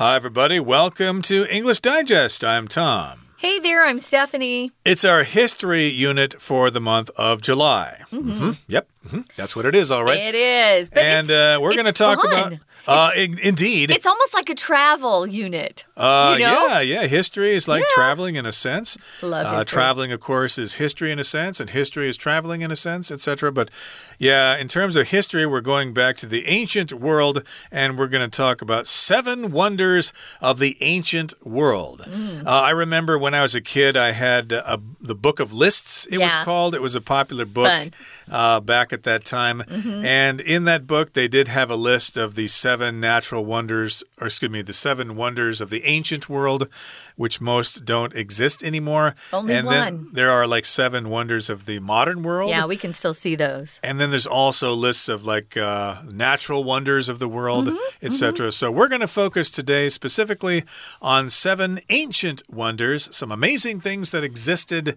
[0.00, 0.58] Hi, everybody.
[0.58, 2.42] Welcome to English Digest.
[2.42, 3.26] I'm Tom.
[3.36, 4.72] Hey there, I'm Stephanie.
[4.82, 8.04] It's our history unit for the month of July.
[8.10, 8.32] Mm -hmm.
[8.32, 8.56] Mm -hmm.
[8.66, 9.36] Yep, mm -hmm.
[9.36, 10.22] that's what it is, all right.
[10.28, 10.88] It is.
[10.88, 12.32] and uh, we're going to talk fun.
[12.32, 13.90] about uh, in, indeed.
[13.90, 15.84] It's almost like a travel unit.
[15.96, 16.66] Uh, you know?
[16.68, 17.06] Yeah, yeah.
[17.06, 17.94] History is like Yeah.
[17.94, 18.96] traveling in a sense.
[19.22, 22.70] Love Uh, traveling, of course, is history in a sense, and history is traveling in
[22.70, 23.52] a sense, etc.
[23.52, 23.70] But
[24.18, 28.28] yeah, in terms of history, we're going back to the ancient world, and we're going
[28.28, 32.02] to talk about seven wonders of the ancient world.
[32.08, 32.46] Mm.
[32.46, 36.06] Uh, I remember when I was a kid, I had a, the Book of Lists.
[36.06, 36.74] It was called.
[36.74, 37.92] It was a popular book Fun.
[38.30, 39.60] Uh, back at that time.
[39.60, 40.04] Mm-hmm.
[40.04, 44.28] And in that book, they did have a list of the seven natural wonders, or
[44.28, 46.68] excuse me, the seven wonders of the ancient world,
[47.16, 49.14] which most don't exist anymore.
[49.32, 50.08] Only and then one.
[50.12, 52.50] there are like seven wonders of the modern world.
[52.50, 53.80] Yeah, we can still see those.
[53.82, 58.52] And then there's also lists of like uh, natural wonders of the world, Mm-hmm, etc.
[58.52, 60.64] So we're going to focus today specifically
[61.02, 64.96] on seven ancient wonders, some amazing things that existed.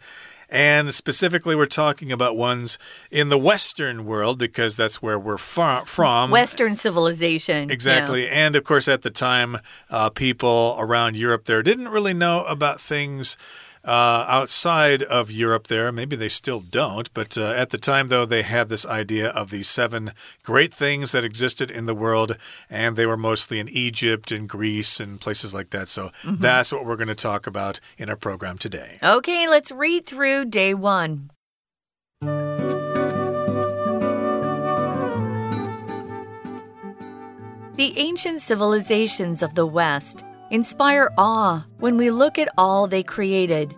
[0.49, 2.77] And specifically, we're talking about ones
[3.09, 6.31] in the Western world because that's where we're far from.
[6.31, 7.69] Western civilization.
[7.69, 7.73] yeah.
[7.73, 8.30] Exactly.
[8.30, 9.58] And of course, at the time,
[9.89, 13.38] uh, people around Europe there didn't really know about things.
[13.86, 18.26] Uh, outside of Europe, there, maybe they still don't, but uh, at the time, though,
[18.26, 22.38] they had this idea of the seven great things that existed in the world,
[22.70, 25.89] and they were mostly in Egypt and Greece and places like that.
[25.89, 29.00] So that's what we're going to talk about in our program today.
[29.04, 31.30] Okay, let's read through day one.
[37.76, 43.75] The ancient civilizations of the West inspire awe when we look at all they created.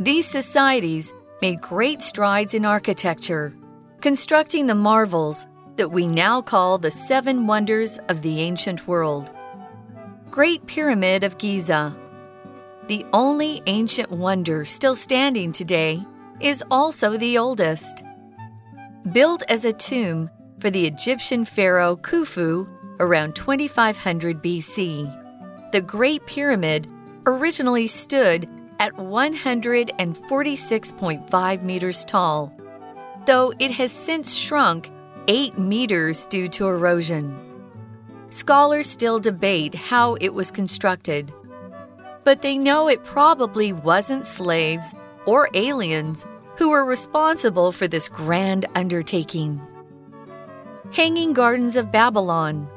[0.00, 3.54] These societies made great strides in architecture,
[4.00, 9.30] constructing the marvels that we now call the seven wonders of the ancient world.
[10.30, 11.96] Great Pyramid of Giza.
[12.88, 16.04] The only ancient wonder still standing today
[16.40, 18.02] is also the oldest.
[19.12, 22.68] Built as a tomb for the Egyptian pharaoh Khufu
[23.00, 25.27] around 2500 BC,
[25.72, 26.86] the Great Pyramid
[27.26, 28.48] originally stood
[28.80, 32.52] at 146.5 meters tall,
[33.26, 34.90] though it has since shrunk
[35.26, 37.36] 8 meters due to erosion.
[38.30, 41.32] Scholars still debate how it was constructed
[42.28, 46.26] but they know it probably wasn't slaves or aliens
[46.56, 49.58] who were responsible for this grand undertaking.
[50.92, 52.68] Hanging Gardens of Babylon.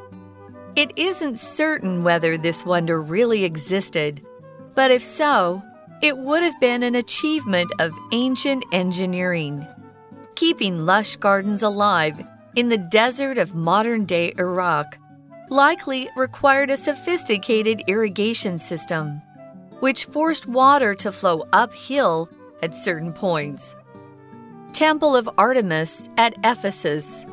[0.75, 4.25] It isn't certain whether this wonder really existed,
[4.73, 5.61] but if so,
[6.01, 9.67] it would have been an achievement of ancient engineering.
[10.35, 14.97] Keeping lush gardens alive in the desert of modern day Iraq
[15.49, 19.21] likely required a sophisticated irrigation system
[19.81, 22.29] which forced water to flow uphill
[22.63, 23.75] at certain points.
[24.71, 27.25] Temple of Artemis at Ephesus.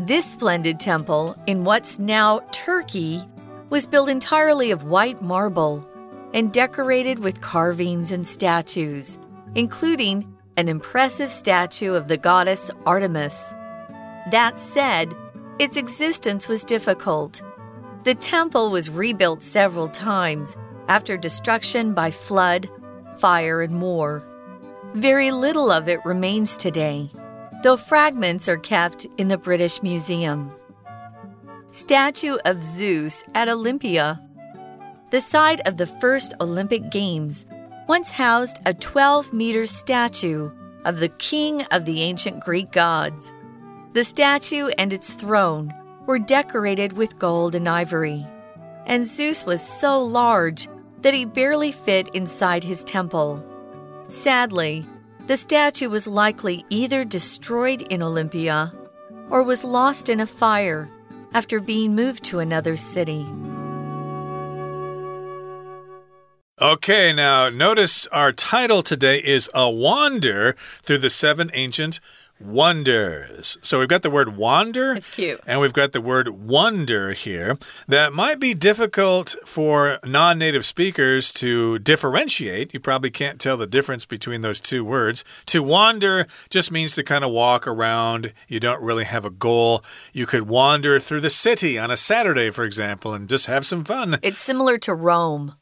[0.00, 3.20] This splendid temple, in what's now Turkey,
[3.68, 5.84] was built entirely of white marble
[6.32, 9.18] and decorated with carvings and statues,
[9.56, 13.52] including an impressive statue of the goddess Artemis.
[14.30, 15.16] That said,
[15.58, 17.42] its existence was difficult.
[18.04, 20.56] The temple was rebuilt several times
[20.86, 22.70] after destruction by flood,
[23.18, 24.22] fire, and war.
[24.94, 27.10] Very little of it remains today,
[27.62, 30.52] though fragments are kept in the British Museum.
[31.70, 34.22] Statue of Zeus at Olympia.
[35.10, 37.46] The site of the first Olympic Games
[37.88, 40.50] once housed a 12 meter statue
[40.84, 43.32] of the king of the ancient Greek gods.
[43.94, 45.74] The statue and its throne
[46.06, 48.26] were decorated with gold and ivory,
[48.86, 50.68] and Zeus was so large
[51.02, 53.44] that he barely fit inside his temple.
[54.08, 54.86] Sadly,
[55.28, 58.72] the statue was likely either destroyed in Olympia
[59.28, 60.88] or was lost in a fire
[61.34, 63.26] after being moved to another city.
[66.58, 72.00] Okay, now notice our title today is A Wander Through the Seven Ancient
[72.40, 73.58] Wonders.
[73.62, 74.94] So we've got the word wander.
[74.94, 75.40] It's cute.
[75.46, 77.58] And we've got the word wonder here.
[77.86, 82.72] That might be difficult for non native speakers to differentiate.
[82.72, 85.24] You probably can't tell the difference between those two words.
[85.46, 88.32] To wander just means to kind of walk around.
[88.46, 89.84] You don't really have a goal.
[90.12, 93.84] You could wander through the city on a Saturday, for example, and just have some
[93.84, 94.18] fun.
[94.22, 95.54] It's similar to roam.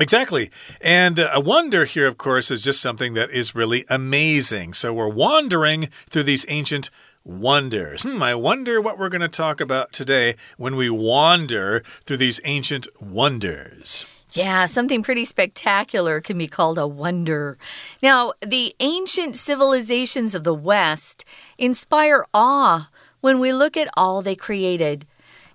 [0.00, 0.50] Exactly.
[0.80, 4.74] And a wonder here, of course, is just something that is really amazing.
[4.74, 6.90] So we're wandering through these ancient
[7.24, 8.04] wonders.
[8.04, 12.40] Hmm, I wonder what we're going to talk about today when we wander through these
[12.44, 14.06] ancient wonders.
[14.32, 17.56] Yeah, something pretty spectacular can be called a wonder.
[18.02, 21.24] Now, the ancient civilizations of the West
[21.56, 22.90] inspire awe
[23.20, 25.06] when we look at all they created.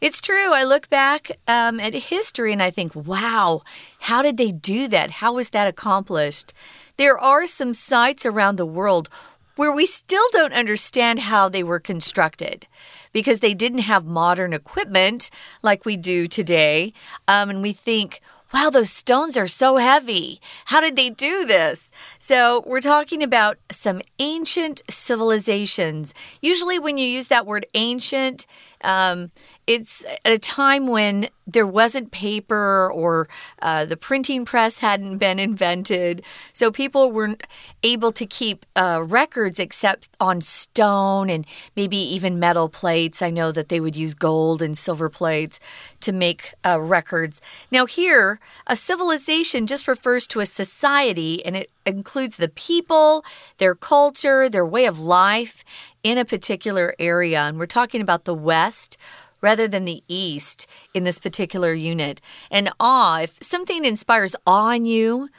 [0.04, 0.52] It's true.
[0.52, 3.62] I look back um, at history and I think, wow,
[4.00, 5.12] how did they do that?
[5.12, 6.52] How was that accomplished?
[6.98, 9.08] There are some sites around the world
[9.56, 12.68] where we still don't understand how they were constructed
[13.14, 16.92] because they didn't have modern equipment like we do today.
[17.26, 18.20] Um, and we think,
[18.54, 20.40] wow, those stones are so heavy.
[20.66, 21.92] How did they do this?
[22.20, 26.14] So, we're talking about some ancient civilizations.
[26.42, 28.46] Usually, when you use that word ancient,
[28.84, 29.32] um,
[29.66, 33.28] it's at a time when there wasn't paper or
[33.62, 36.24] uh, the printing press hadn't been invented.
[36.54, 37.44] So people weren't
[37.82, 41.46] able to keep uh, records except on stone and
[41.76, 43.22] maybe even metal plates.
[43.22, 45.60] I know that they would use gold and silver plates
[46.02, 47.42] to make uh, records.
[47.72, 53.26] Now, here, a civilization just refers to a society and it includes the people,
[53.58, 55.64] their culture, their way of life
[56.04, 57.42] in a particular area.
[57.42, 58.98] And we're talking about the West
[59.44, 62.22] rather than the East in this particular unit.
[62.50, 65.30] And awe, if something inspires awe in you,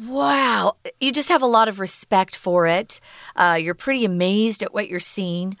[0.00, 3.00] wow, you just have a lot of respect for it.
[3.34, 5.56] Uh, you're pretty amazed at what you're seeing.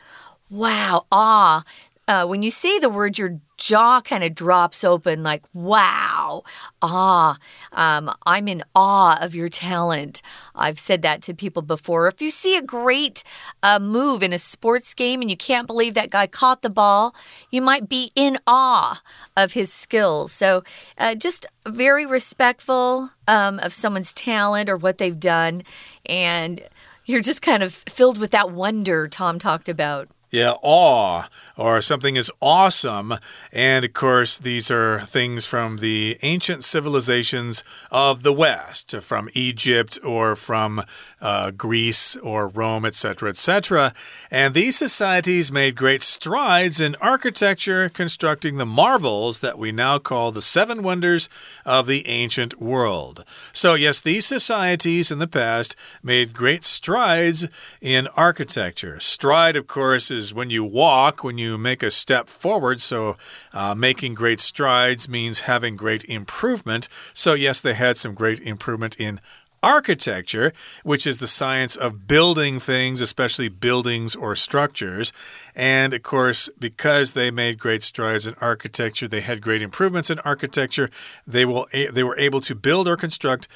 [0.50, 1.64] Wow, awe.
[2.06, 6.42] Uh, when you say the word, you're jaw kind of drops open like, wow,
[6.80, 7.36] ah,
[7.72, 10.22] um, I'm in awe of your talent.
[10.54, 12.08] I've said that to people before.
[12.08, 13.22] If you see a great
[13.62, 17.14] uh, move in a sports game and you can't believe that guy caught the ball,
[17.50, 19.02] you might be in awe
[19.36, 20.32] of his skills.
[20.32, 20.62] So
[20.96, 25.64] uh, just very respectful um, of someone's talent or what they've done.
[26.06, 26.62] And
[27.04, 30.08] you're just kind of filled with that wonder Tom talked about.
[30.30, 31.26] Yeah, awe,
[31.56, 33.14] or something is awesome.
[33.50, 39.98] And of course, these are things from the ancient civilizations of the West, from Egypt
[40.04, 40.82] or from
[41.22, 43.94] uh, Greece or Rome, etc., etc.
[44.30, 50.30] And these societies made great strides in architecture, constructing the marvels that we now call
[50.30, 51.30] the seven wonders
[51.64, 53.24] of the ancient world.
[53.54, 57.48] So, yes, these societies in the past made great strides
[57.80, 59.00] in architecture.
[59.00, 62.80] Stride, of course, is when you walk, when you make a step forward.
[62.80, 63.16] So,
[63.52, 66.88] uh, making great strides means having great improvement.
[67.12, 69.20] So, yes, they had some great improvement in
[69.62, 70.52] architecture,
[70.82, 75.12] which is the science of building things, especially buildings or structures.
[75.54, 80.18] And of course, because they made great strides in architecture, they had great improvements in
[80.20, 80.90] architecture,
[81.26, 83.48] they, will, they were able to build or construct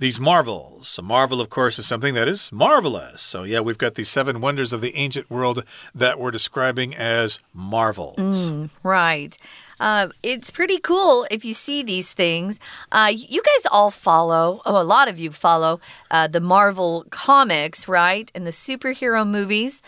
[0.00, 0.98] these marvels.
[0.98, 3.20] A marvel, of course, is something that is marvelous.
[3.20, 5.62] So, yeah, we've got these seven wonders of the ancient world
[5.94, 8.50] that we're describing as marvels.
[8.50, 9.36] Mm, right.
[9.80, 12.60] Uh, it's pretty cool if you see these things.
[12.92, 15.80] Uh, you guys all follow, oh, a lot of you follow
[16.10, 18.30] uh, the Marvel comics, right?
[18.34, 19.82] And the superhero movies.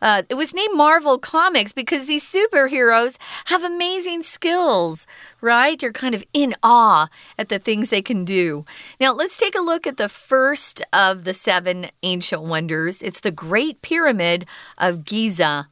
[0.00, 5.06] Uh, it was named Marvel Comics because these superheroes have amazing skills,
[5.40, 5.80] right?
[5.80, 8.64] You're kind of in awe at the things they can do.
[8.98, 13.00] Now, let's take a look at the first of the seven ancient wonders.
[13.00, 14.44] It's the Great Pyramid
[14.76, 15.68] of Giza.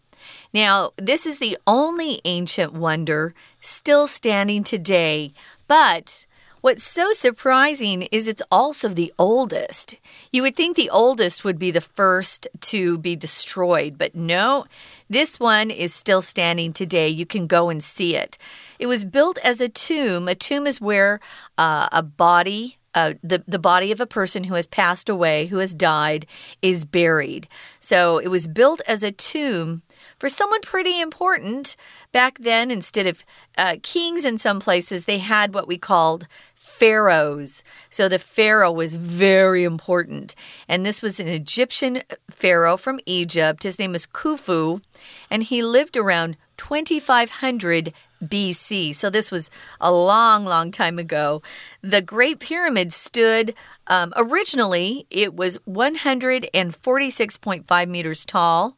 [0.53, 5.33] Now, this is the only ancient wonder still standing today,
[5.69, 6.27] but
[6.63, 9.97] What's so surprising is it's also the oldest.
[10.31, 14.67] You would think the oldest would be the first to be destroyed, but no,
[15.09, 17.09] this one is still standing today.
[17.09, 18.37] You can go and see it.
[18.79, 20.29] It was built as a tomb.
[20.29, 21.19] A tomb is where
[21.57, 25.59] uh, a body uh, the the body of a person who has passed away, who
[25.59, 26.27] has died,
[26.61, 27.49] is buried.
[27.81, 29.83] So it was built as a tomb
[30.21, 31.75] for someone pretty important
[32.13, 32.71] back then.
[32.71, 33.25] Instead of
[33.59, 37.65] uh, kings in some places, they had what we called pharaohs.
[37.89, 40.37] So the pharaoh was very important.
[40.69, 43.63] And this was an Egyptian pharaoh from Egypt.
[43.63, 44.83] His name was Khufu,
[45.31, 48.95] and he lived around 2500 BC.
[48.95, 49.51] So this was
[49.81, 51.41] a long, long time ago.
[51.81, 53.55] The Great Pyramid stood,
[53.87, 58.77] um, originally, it was 146.5 meters tall.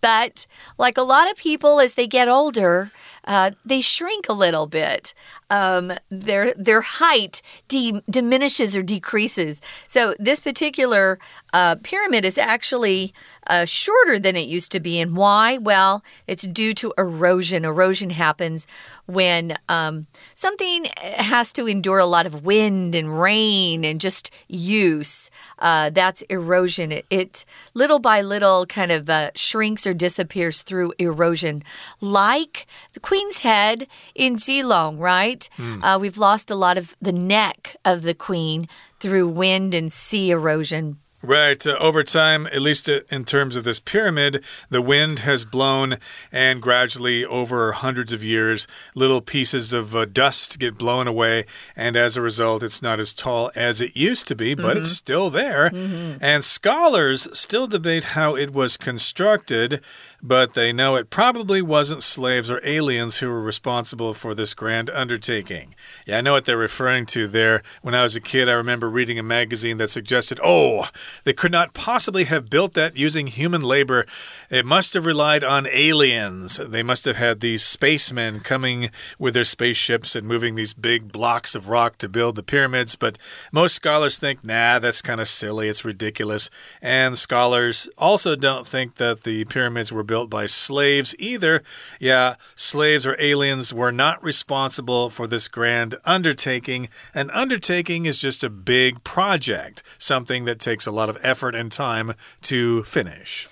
[0.00, 0.46] But
[0.78, 2.90] like a lot of people, as they get older,
[3.26, 5.14] uh, they shrink a little bit.
[5.50, 9.60] Um, their their height diminishes or decreases.
[9.88, 11.18] So this particular
[11.52, 13.12] uh, pyramid is actually
[13.46, 15.00] uh, shorter than it used to be.
[15.00, 15.58] And why?
[15.58, 17.64] Well, it's due to erosion.
[17.64, 18.66] Erosion happens
[19.06, 25.30] when um, something has to endure a lot of wind and rain and just use.
[25.58, 26.92] Uh, that's erosion.
[26.92, 31.62] It, it, little by little kind of uh, shrinks or disappears through erosion,
[32.00, 35.39] like the Queen's Head in Keelung, right?
[35.56, 36.00] Mm.
[36.00, 38.68] we've lost a lot of the neck of the Queen
[38.98, 40.98] through wind and sea erosion.
[41.22, 41.66] Right.
[41.66, 45.98] Uh, over time, at least uh, in terms of this pyramid, the wind has blown,
[46.32, 51.44] and gradually, over hundreds of years, little pieces of uh, dust get blown away.
[51.76, 54.70] And as a result, it's not as tall as it used to be, but mm
[54.70, 54.76] -hmm.
[54.78, 54.94] it's mm-hmm.
[54.94, 55.70] still there.
[55.70, 56.18] Mm -hmm.
[56.20, 59.80] And scholars still debate how it was constructed
[60.22, 64.90] but they know it probably wasn't slaves or aliens who were responsible for this grand
[64.90, 65.74] undertaking.
[66.06, 67.62] Yeah, I know what they're referring to there.
[67.82, 70.88] When I was a kid, I remember reading a magazine that suggested, oh,
[71.24, 74.06] they could not possibly have built that using human labor.
[74.50, 76.56] It must have relied on aliens.
[76.58, 81.54] They must have had these spacemen coming with their spaceships and moving these big blocks
[81.54, 82.96] of rock to build the pyramids.
[82.96, 83.16] But
[83.52, 85.68] most scholars think, nah, that's kind of silly.
[85.68, 86.50] It's ridiculous.
[86.82, 91.62] And scholars also don't think that the pyramids were built by slaves either.
[91.98, 96.88] Yeah, slaves or aliens were not responsible for this grand undertaking.
[97.14, 101.72] An undertaking is just a big project, something that takes a lot of effort and
[101.72, 103.48] time to finish.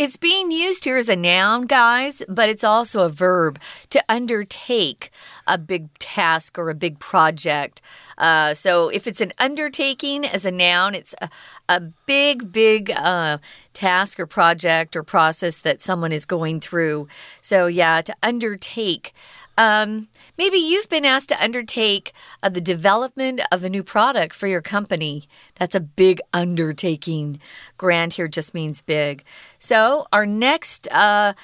[0.00, 5.10] It's being used here as a noun, guys, but it's also a verb to undertake
[5.46, 7.82] a big task or a big project.
[8.16, 11.28] Uh, so if it's an undertaking as a noun, it's a,
[11.68, 13.36] a big, big uh,
[13.74, 17.06] task or project or process that someone is going through.
[17.42, 19.12] So, yeah, to undertake.
[19.60, 24.46] Um, maybe you've been asked to undertake uh, the development of a new product for
[24.46, 25.24] your company.
[25.56, 27.40] That's a big undertaking.
[27.76, 29.22] Grand here just means big.
[29.58, 30.88] So, our next.
[30.90, 31.34] Uh,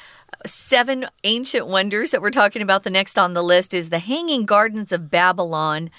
[0.45, 2.85] seven ancient wonders that we're talking about.
[2.85, 5.91] The next on the list is the Hanging Gardens of Babylon.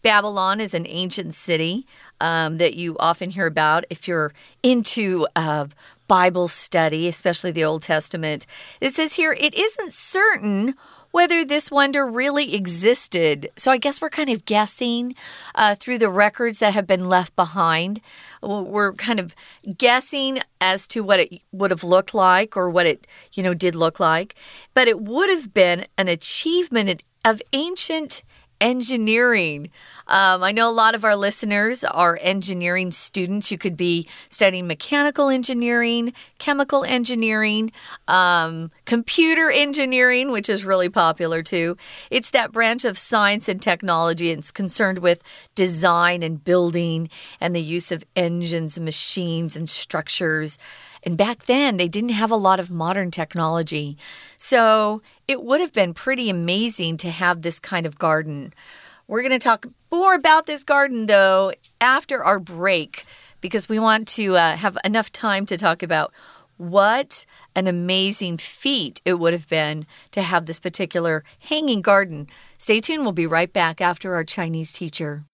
[0.00, 1.86] Babylon is an ancient city
[2.20, 5.66] um, that you often hear about if you're into uh,
[6.08, 8.46] Bible study, especially the Old Testament.
[8.80, 10.74] It says here, it isn't certain
[11.10, 13.50] whether this wonder really existed.
[13.56, 15.14] So I guess we're kind of guessing
[15.54, 18.00] uh, through the records that have been left behind.
[18.42, 19.34] We're kind of
[19.76, 23.74] guessing as to what it would have looked like or what it, you know, did
[23.74, 24.34] look like.
[24.74, 28.22] But it would have been an achievement of ancient
[28.60, 29.70] engineering.
[30.06, 33.50] Um, I know a lot of our listeners are engineering students.
[33.50, 37.70] You could be studying mechanical engineering, chemical engineering,
[38.08, 41.76] um, computer engineering, which is really popular too.
[42.10, 44.30] It's that branch of science and technology.
[44.32, 45.22] And it's concerned with
[45.54, 47.08] design and building
[47.40, 50.58] and the use of engines, machines, and structures.
[51.02, 53.96] And back then, they didn't have a lot of modern technology.
[54.36, 58.52] So it would have been pretty amazing to have this kind of garden.
[59.08, 63.04] We're going to talk more about this garden, though, after our break,
[63.40, 66.12] because we want to uh, have enough time to talk about
[66.58, 67.24] what
[67.56, 72.28] an amazing feat it would have been to have this particular hanging garden.
[72.58, 75.24] Stay tuned, we'll be right back after our Chinese teacher.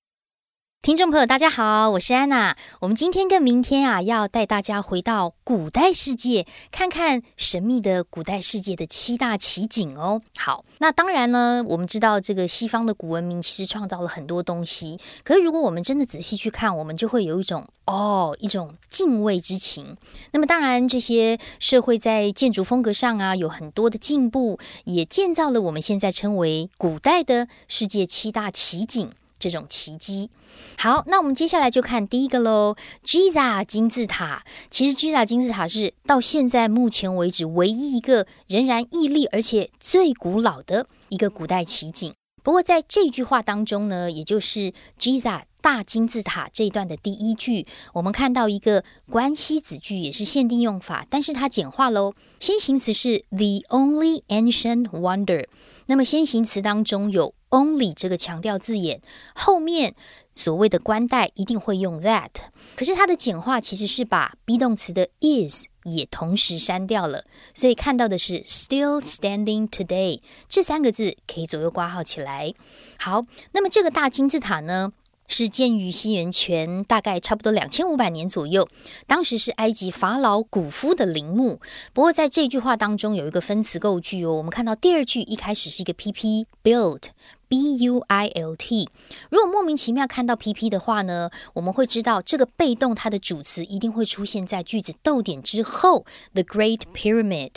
[0.86, 2.56] 听众朋友，大家好，我是安娜。
[2.80, 10.22] 我们今天跟明天啊，要带大家回到古代世界，看看神秘的古代世界的七大奇景哦。
[10.36, 19.96] 好，那当然呢，我们知道这个西方的古文明其实创造了很多东西，可是如果我们真的仔细去看，我们就会有一种哦，一种敬畏之情。
[20.30, 29.10] 那么当然，这些社会在建筑风格上啊，有很多的进步，也建造了我们现在称为古代的世界七大奇景。
[29.48, 30.28] 这种奇迹。
[30.76, 32.74] 好，那我们接下来就看第一个喽
[33.04, 34.42] ，Giza 金字塔。
[34.70, 42.12] 其实 Giza 金字塔是到现在目前为止唯一一个仍然屹立而且最古老的一个古代奇景。
[42.42, 52.14] 不过在这句话当中呢，也就是 Giza 大金字塔这一段的第一句，我们看到一个关系子句，也是限定用法，但是它简化喽。
[52.38, 55.46] 先行词是 the only ancient wonder。
[55.86, 59.00] 那么先行词当中有 only 这个强调字眼，
[59.34, 59.94] 后面
[60.34, 62.28] 所谓的冠带一定会用 that。
[62.76, 72.52] 可是它的简化其实是把 be 动词的 is 也同时删掉了，所以看到的是 still standing today 这三个字可以左右挂号起来。
[72.98, 74.92] 好，那么这个大金字塔呢？
[75.28, 78.68] 是建于西元前大概差不多两千五百年左右，
[79.08, 81.60] 当时是埃及法老古夫的陵墓。
[81.92, 87.06] 不过在这句话当中有一个分词构句哦，我们看到第二句一开始是一个 P P built
[87.48, 88.88] b u i l t。
[89.30, 97.52] 如果莫名其妙看到 p p 的话呢，我们会知道这个被动它的主词一定会出现在句子逗点之后，the Great Pyramid。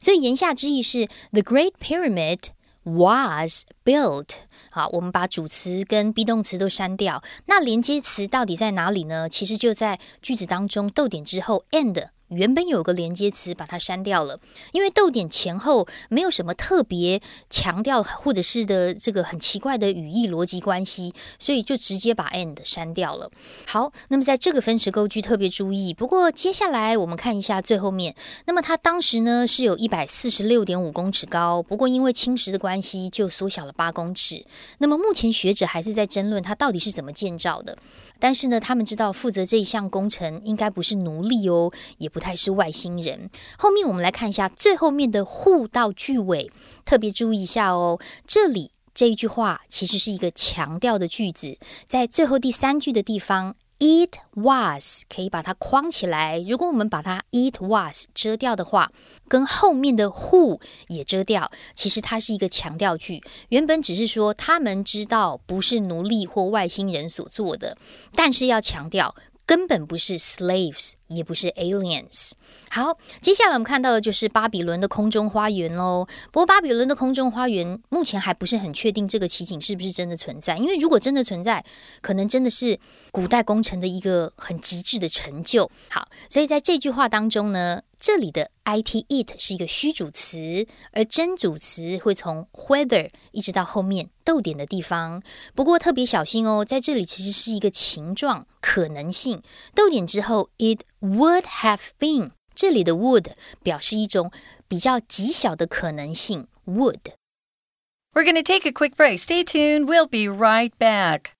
[0.00, 2.40] 所以言下之意是 the Great Pyramid
[2.84, 4.30] was built。
[4.70, 9.28] 好，我们把主词跟 be 动词都删掉，那连接词到底在哪里呢？
[9.28, 12.08] 其实就在句子当中逗点之后 and。
[12.36, 14.38] 原本有个连接词，把它删掉了，
[14.72, 23.30] 因为逗点前后没有什么特别强调或者是的这个很奇怪的语义逻辑关系，所以就直接把 and 删掉了。
[23.66, 25.94] 好，那么在这个分词构句特别注意。
[25.94, 28.14] 不过接下来我们看一下最后面，
[28.46, 34.44] 那么它当时呢是有一百四十六点五公尺高，不过因为侵蚀的关系就缩小了八公尺。
[34.78, 37.76] 那么目前学者还是在争论它到底是怎么建造的。
[38.18, 43.30] 但是呢，他们知道负责这一项工程应该不是奴隶哦，也不太是外星人。
[43.58, 46.50] 后面我们来看一下最后面的互道句尾，
[46.84, 47.98] 特别注意一下哦。
[48.26, 53.56] 这里这一句话其实是一个强调的句子，在最后第三句的地方。
[53.84, 56.40] It was 可以把它框起来。
[56.40, 58.90] 如果我们把它 it was 遮掉的话，
[59.28, 63.22] 跟后面的 who 也遮掉，其实它是一个强调句。
[63.50, 67.76] 原本只是说他们知道不是奴隶或外星人所做的，
[68.14, 69.14] 但是要强调。
[69.46, 72.32] 根本不是 slaves，也不是 aliens。
[72.70, 76.06] 好，接下来我们看到的就是巴比伦的空中花园喽。
[76.32, 80.56] 不过，巴比伦的空中花园目前还不是很确定这个奇景是不是真的存在。
[80.58, 81.64] 因为如果真的存在，
[82.00, 82.78] 可能真的是
[83.12, 85.70] 古代工程的一个很极致的成就。
[85.88, 87.82] 好，所以在这句话当中呢。
[88.03, 95.21] 这里的 it it 是一个虚主词，而真主词会从 whether 一直到后面逗点的地方。
[95.53, 99.41] 不过特别小心哦，在这里其实是一个情状可能性，
[99.73, 104.31] 逗点之后 it would have been，这里的 would 表示一种
[104.67, 109.19] 比较极小的可能性 would。We're going to take a quick break.
[109.19, 109.85] Stay tuned.
[109.85, 111.33] We'll be right back.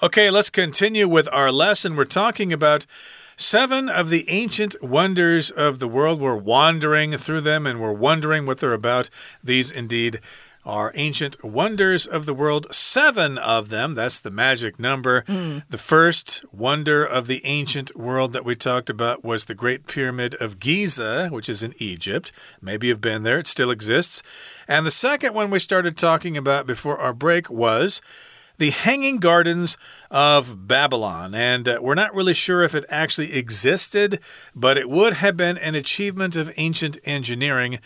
[0.00, 1.96] Okay, let's continue with our lesson.
[1.96, 2.86] We're talking about
[3.36, 6.20] seven of the ancient wonders of the world.
[6.20, 9.10] We're wandering through them and we're wondering what they're about.
[9.42, 10.20] These indeed
[10.64, 12.72] are ancient wonders of the world.
[12.72, 15.22] Seven of them, that's the magic number.
[15.22, 15.64] Mm.
[15.68, 20.36] The first wonder of the ancient world that we talked about was the Great Pyramid
[20.36, 22.30] of Giza, which is in Egypt.
[22.62, 24.22] Maybe you've been there, it still exists.
[24.68, 28.00] And the second one we started talking about before our break was
[28.58, 29.78] the Hanging Gardens
[30.10, 31.34] of Babylon.
[31.34, 34.20] And uh, we're not really sure if it actually existed,
[34.54, 37.78] but it would have been an achievement of ancient engineering.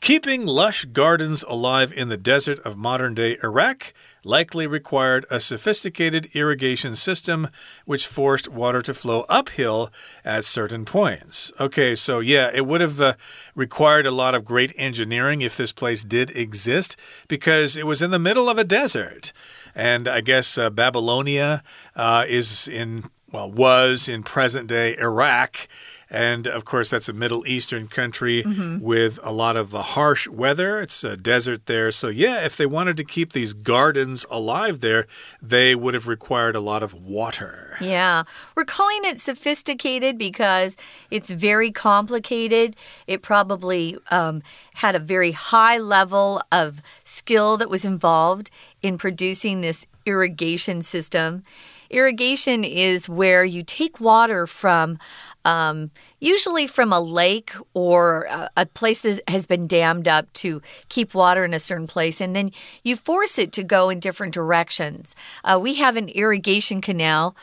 [0.00, 3.92] Keeping lush gardens alive in the desert of modern day Iraq
[4.24, 7.48] likely required a sophisticated irrigation system
[7.84, 9.90] which forced water to flow uphill
[10.24, 11.52] at certain points.
[11.58, 13.14] Okay, so yeah, it would have uh,
[13.54, 16.96] required a lot of great engineering if this place did exist
[17.28, 19.32] because it was in the middle of a desert.
[19.74, 21.62] And I guess uh, Babylonia
[21.94, 25.68] uh, is in, well, was in present day Iraq.
[26.10, 28.80] And of course, that's a Middle Eastern country mm -hmm.
[28.80, 30.80] with a lot of uh, harsh weather.
[30.82, 31.92] It's a desert there.
[31.92, 35.06] So, yeah, if they wanted to keep these gardens alive there,
[35.48, 37.76] they would have required a lot of water.
[37.80, 38.24] Yeah.
[38.56, 40.76] We're calling it sophisticated because
[41.10, 42.76] it's very complicated.
[43.06, 44.42] It probably um,
[44.74, 48.50] had a very high level of skill that was involved
[48.82, 51.42] in producing this irrigation system.
[51.90, 54.98] Irrigation is where you take water from
[55.44, 60.60] um, usually from a lake or a, a, place that has been dammed up to
[60.88, 62.52] keep water in a certain place, and then
[62.84, 65.14] you force it to go in different directions.
[65.44, 67.34] Uh, we have an irrigation canal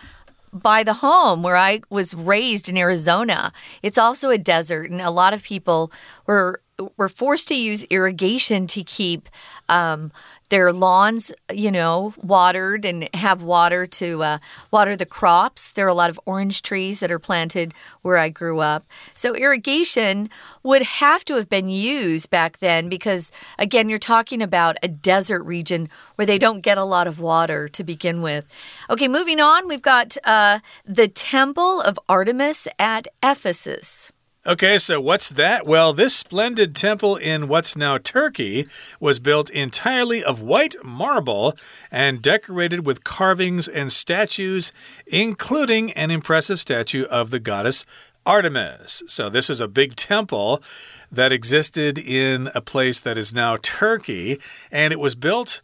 [0.53, 3.51] by the home where I was raised in Arizona.
[3.83, 5.91] It's also a desert, and a lot of people
[6.25, 6.61] were
[6.95, 9.29] were forced to use irrigation to keep
[9.67, 10.11] um,
[10.49, 14.37] their lawns, you know, watered and have water to uh,
[14.71, 15.71] water the crops.
[15.71, 18.85] There are a lot of orange trees that are planted where I grew up.
[19.15, 20.29] So, irrigation
[20.63, 25.43] would have to have been used back then because, again, you're talking about a desert
[25.43, 28.47] region where they don't get a lot of water to begin with.
[28.89, 34.11] Okay, moving on, we've got uh, the Temple of Artemis at Ephesus.
[34.47, 35.67] Okay, so what's that?
[35.67, 38.65] Well, this splendid temple in what's now Turkey
[38.97, 41.57] was built entirely of white marble
[41.91, 44.71] and decorated with carvings and statues,
[45.05, 47.85] including an impressive statue of the goddess
[48.25, 49.03] Artemis.
[49.07, 50.63] So, this is a big temple
[51.11, 54.39] that existed in a place that is now Turkey,
[54.71, 55.61] and it was built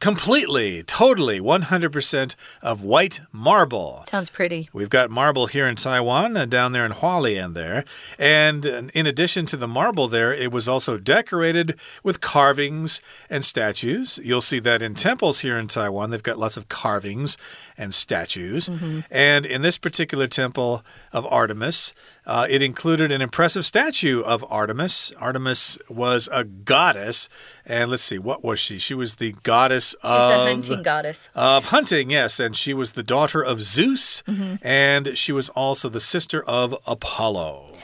[0.00, 4.04] completely, totally, 100% of white marble.
[4.06, 4.68] Sounds pretty.
[4.72, 7.84] We've got marble here in Taiwan, uh, down there in Hualien there.
[8.18, 13.44] And uh, in addition to the marble there, it was also decorated with carvings and
[13.44, 14.20] statues.
[14.22, 16.10] You'll see that in temples here in Taiwan.
[16.10, 17.36] They've got lots of carvings
[17.76, 18.68] and statues.
[18.68, 19.04] Mm -hmm.
[19.10, 20.82] And in this particular temple
[21.12, 21.94] of Artemis,
[22.28, 25.12] uh, it included an impressive statue of Artemis.
[25.18, 27.30] Artemis was a goddess.
[27.64, 28.78] And let's see, what was she?
[28.78, 30.28] She was the goddess She's of.
[30.28, 31.30] the hunting goddess.
[31.34, 32.38] Of hunting, yes.
[32.38, 34.22] And she was the daughter of Zeus.
[34.26, 34.58] Mm -hmm.
[34.62, 37.77] And she was also the sister of Apollo.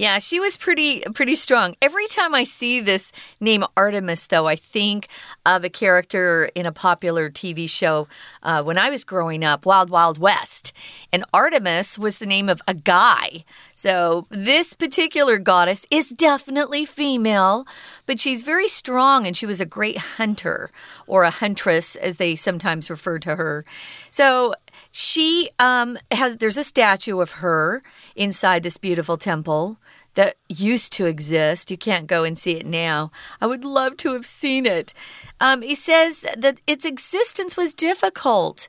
[0.00, 1.76] Yeah, she was pretty pretty strong.
[1.82, 5.08] Every time I see this name Artemis, though, I think
[5.44, 8.08] of a character in a popular TV show
[8.42, 10.72] uh, when I was growing up, Wild Wild West.
[11.12, 13.44] And Artemis was the name of a guy.
[13.74, 17.66] So this particular goddess is definitely female,
[18.06, 20.70] but she's very strong and she was a great hunter
[21.06, 23.66] or a huntress, as they sometimes refer to her.
[24.10, 24.54] So
[24.90, 27.82] she um, has there's a statue of her
[28.16, 29.78] inside this beautiful temple
[30.14, 31.70] that used to exist.
[31.70, 33.12] You can't go and see it now.
[33.40, 34.92] I would love to have seen it.
[35.38, 38.68] Um, he says that its existence was difficult.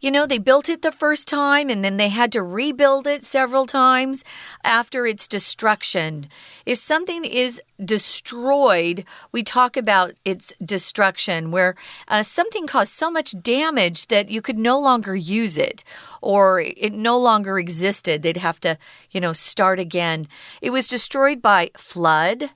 [0.00, 3.24] You know, they built it the first time and then they had to rebuild it
[3.24, 4.24] several times
[4.62, 6.28] after its destruction.
[6.64, 11.74] If something is destroyed, we talk about its destruction, where
[12.06, 15.82] uh, something caused so much damage that you could no longer use it
[16.22, 18.22] or it no longer existed.
[18.22, 18.78] They'd have to,
[19.10, 20.28] you know, start again.
[20.62, 22.50] It was destroyed by flood,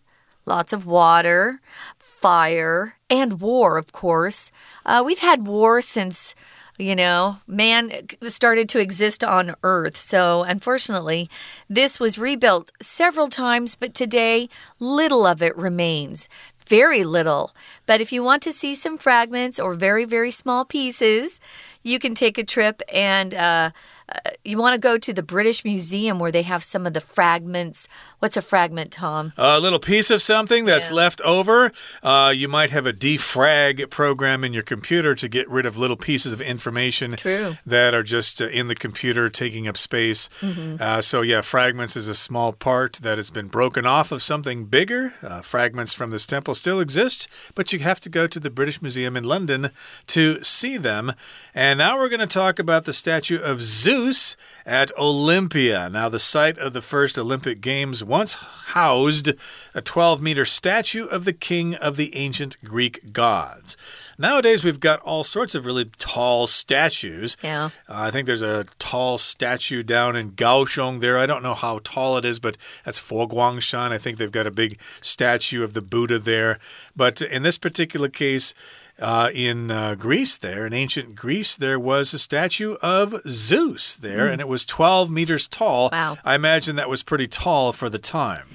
[0.47, 1.61] lots of water,
[1.99, 4.53] fire, and war, of course.
[4.87, 6.37] Uh, we've had war since
[6.83, 9.97] you know, man started to exist on Earth.
[9.97, 11.31] So, unfortunately,
[11.69, 14.49] this was rebuilt several times, but today,
[14.81, 16.29] little of it remains.
[16.67, 17.55] Very little.
[17.87, 21.39] But if you want to see some fragments or very, very small pieces,
[21.83, 23.71] you can take a trip and uh,
[24.15, 27.01] uh, you want to go to the British Museum where they have some of the
[27.01, 27.89] fragments.
[28.19, 29.33] What's a fragment, Tom?
[29.37, 30.97] A little piece of something that's yeah.
[30.97, 31.73] left over.
[32.03, 35.97] Uh, you might have a defrag program in your computer to get rid of little
[35.97, 37.57] pieces of information True.
[37.67, 40.29] that are just uh, in the computer taking up space.
[40.41, 41.03] Mm -hmm.
[41.03, 45.15] so, yeah, fragments is a small part that has been broken off of something bigger.
[45.23, 48.81] Uh, fragments from this temple still exist, but you have to go to the British
[48.81, 49.71] Museum in London
[50.07, 51.13] to see them.
[51.55, 54.02] And now we're going to talk about the statue of Zeus.
[54.03, 54.37] Zeus
[54.67, 55.89] at Olympia.
[55.89, 58.35] Now, the site of the first Olympic Games once
[58.73, 59.31] housed
[59.75, 63.77] a 12 meter statue of the king of the ancient Greek gods.
[64.19, 67.37] Nowadays, we've got all sorts of really tall statues.
[67.43, 67.67] Yeah.
[67.89, 71.19] Uh, I think there's a tall statue down in Kaohsiung there.
[71.19, 73.91] I don't know how tall it is, but that's Foguangshan.
[73.91, 76.59] I think they've got a big statue of the Buddha there.
[76.95, 78.55] But in this particular case,
[79.03, 84.29] uh, in uh, Greece, there, in ancient Greece, there was a statue of Zeus there,
[84.29, 84.33] mm.
[84.33, 85.91] and it was 12 meters tall.
[85.91, 86.17] Wow.
[86.25, 88.47] I imagine that was pretty tall for the time.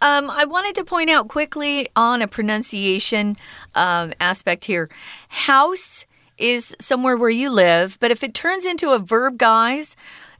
[0.00, 3.36] Um, I wanted to point out quickly on a pronunciation
[3.76, 4.90] um, aspect here.
[5.28, 9.94] House is somewhere where you live, but if it turns into a verb, guys,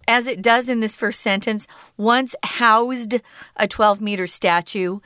[0.09, 3.21] as it does in this first sentence, once housed
[3.57, 4.99] a 12 meter statue,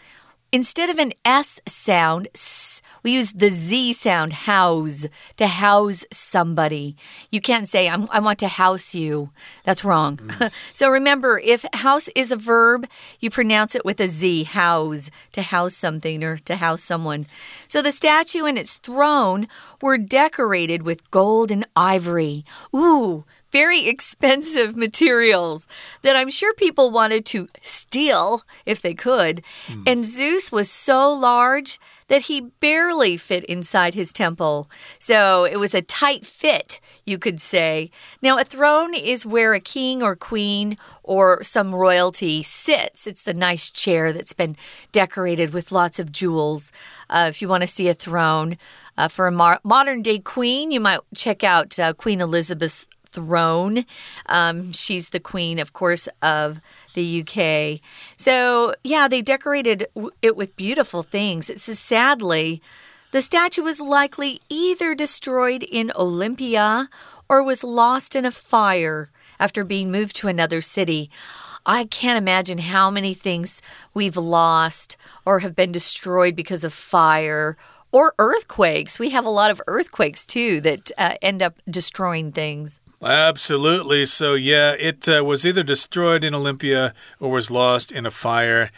[0.52, 2.66] instead of an S sound, s
[3.06, 5.06] we use the Z sound, house,
[5.36, 6.96] to house somebody.
[7.30, 9.30] You can't say, i want to house you.
[9.62, 10.16] That's wrong.
[10.16, 10.52] Mm.
[10.72, 12.84] so remember, if house is a verb,
[13.20, 17.26] you pronounce it with a Z, house, to house something or to house someone.
[17.68, 19.46] So the statue and its throne
[19.80, 22.44] were decorated with gold and ivory.
[22.74, 25.66] Ooh, very expensive materials
[26.02, 29.42] that I'm sure people wanted to steal if they could.
[29.66, 29.88] Mm.
[29.88, 31.78] And Zeus was so large
[32.08, 34.70] that he barely fit inside his temple.
[34.98, 37.90] So it was a tight fit, you could say.
[38.22, 43.06] Now, a throne is where a king or queen or some royalty sits.
[43.06, 44.56] It's a nice chair that's been
[44.92, 46.70] decorated with lots of jewels.
[47.10, 48.56] Uh, if you want to see a throne,
[48.98, 53.84] uh, for a modern day queen, you might check out uh, Queen Elizabeth's throne.
[54.26, 56.60] Um, she's the queen, of course, of
[56.94, 57.80] the UK.
[58.18, 59.86] So, yeah, they decorated
[60.22, 61.50] it with beautiful things.
[61.50, 62.62] It says, sadly,
[63.12, 66.90] the statue was likely either destroyed in Olympia
[67.28, 71.10] or was lost in a fire after being moved to another city.
[71.64, 73.60] I can't imagine how many things
[73.92, 77.56] we've lost or have been destroyed because of fire
[77.90, 78.98] or earthquakes.
[78.98, 82.80] We have a lot of earthquakes too that uh, end up destroying things.
[83.02, 84.06] Absolutely.
[84.06, 88.70] So, yeah, it uh, was either destroyed in Olympia or was lost in a fire.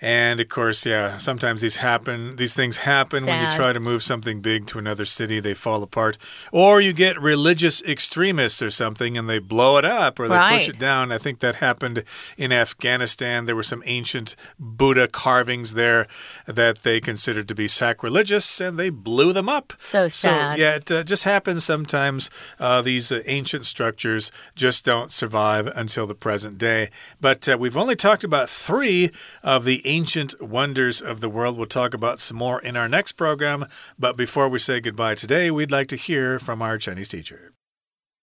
[0.00, 2.36] And of course, yeah, sometimes these happen.
[2.36, 5.82] These things happen when you try to move something big to another city, they fall
[5.82, 6.18] apart.
[6.52, 10.68] Or you get religious extremists or something and they blow it up or they push
[10.68, 11.12] it down.
[11.12, 12.04] I think that happened
[12.36, 13.46] in Afghanistan.
[13.46, 16.06] There were some ancient Buddha carvings there
[16.46, 19.72] that they considered to be sacrilegious and they blew them up.
[19.78, 20.56] So sad.
[20.56, 22.28] So, yeah, it uh, just happens sometimes.
[22.60, 26.90] Uh, these uh, ancient structures just don't survive until the present day.
[27.18, 29.08] But uh, we've only talked about three
[29.42, 31.57] of the ancient wonders of the world.
[31.57, 33.67] We'll talk about some more in our next program.
[33.99, 37.53] But before we say goodbye today, we'd like to hear from our Chinese teacher.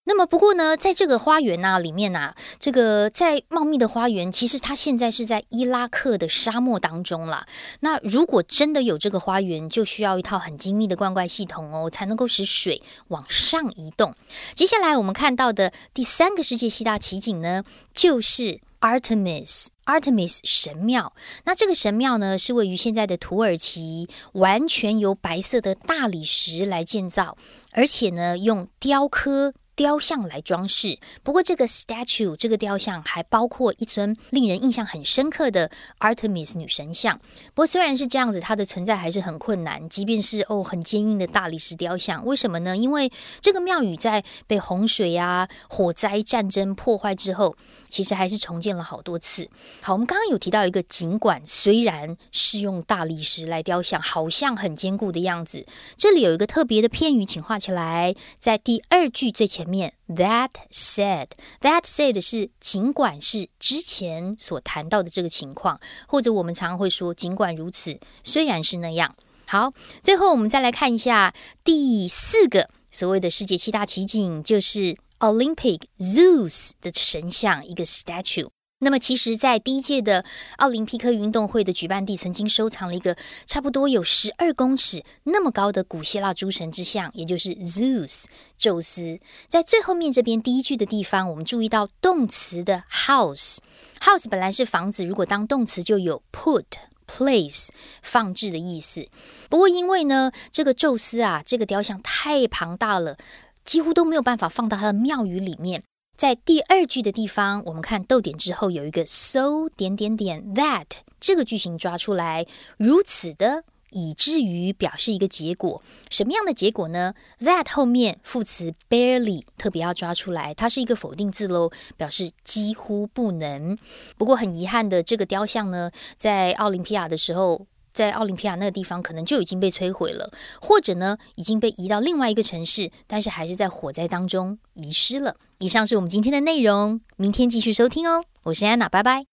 [0.05, 7.45] 那么不过呢，在这个花园呐、里面呐、这个在茂密的花园，其实它现在是在伊拉克的沙漠当中啦。
[7.81, 14.15] 那如果真的有这个花园，就需要一套很精密的灌溉系统哦，才能够使水往上移动。
[14.55, 17.63] 接下来我们看到的第三个世界七大奇景呢，
[17.93, 19.68] 就是 Artemis。
[19.86, 27.36] Artemis 神庙，那这个神庙呢，是位于现在的土耳其，完全由白色的大理石来建造，
[27.72, 30.98] 而且呢，用雕刻雕像来装饰。
[31.22, 37.18] 不过，这个 statue 这个雕像还包括一尊令人印象很深刻的 Artemis 女神像。
[37.54, 42.24] 不过，虽然是这样子，它的存在还是很困难，即便是哦很坚硬的大理石雕像。
[42.24, 42.76] 为什么呢？
[42.76, 43.10] 因为
[43.40, 47.56] 这个庙宇在被洪水啊、火灾、战争破坏之后，
[47.86, 49.48] 其实还是重建了好多次。
[49.80, 59.94] 好，我们刚刚有提到一个，尽管虽然是用大理石来雕像，好像很坚固的样子，这里有一个特别的片语，请画起来，在第二句最前面。
[60.08, 69.16] That said，that said 是尽管是之前所谈到的这个情况，或者我们常常会说尽管如此，虽然是那样。
[69.46, 69.70] 好，
[70.02, 78.48] 最后我们再来看一下第四个所谓的世界七大奇景，就是 Olympic Zeus 的神像，一个 statue。
[78.84, 80.24] 那么，其实，在第一届的
[80.58, 83.16] 奥林匹克运动会的举办地，曾经收藏了一个
[83.46, 89.18] 差不多有十二公尺那么高的古希腊诸神之像，也就是 Zeus 宙斯。
[89.48, 93.56] 在最后面这边第一句的地方，我们注意到动词的 house。
[94.00, 96.64] house 本来是房子，如果当动词就有 put。
[97.06, 97.68] place
[98.00, 99.06] 放置的意思，
[99.50, 103.18] 不过因为呢，这个宙斯啊，这个雕像太庞大了，
[103.62, 105.82] 几乎都没有办法放到他的庙宇里面。
[106.16, 110.86] 在第二句的地方，我们看逗点之后有一个 so 点点点 that
[111.20, 112.46] 这个句型抓出来，
[112.78, 113.64] 如此的。
[113.96, 123.78] 以至于表示一个结果，什么样的结果呢？That 后面副词 barely 特别要抓出来，它是一个否定字喽，表示几乎不能。
[124.18, 135.35] 不过很遗憾的，这个雕像呢，在奥林匹亚的时候，在奥林匹亚那个地方可能就已经被摧毁了，或者呢已经被移到另外一个城市，但是还是在火灾当中遗失了。
[135.57, 138.23] 以上是我们今天的内容，明天继续收听哦。
[138.43, 139.25] 我是安娜，拜拜。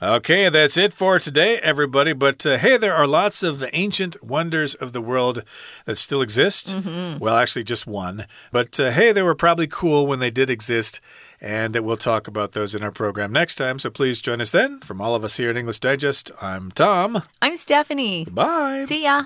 [0.00, 2.12] Okay, that's it for today, everybody.
[2.12, 5.44] But uh, hey, there are lots of ancient wonders of the world
[5.86, 6.74] that still exist.
[7.20, 8.26] Well, actually, just one.
[8.50, 11.00] But uh, hey, they were probably cool when they did exist.
[11.39, 13.79] And we'll talk about those in our program next time.
[13.79, 14.79] So please join us then.
[14.79, 17.23] From all of us here at English Digest, I'm Tom.
[17.41, 18.25] I'm Stephanie.
[18.25, 18.85] Bye.
[18.87, 19.25] See ya.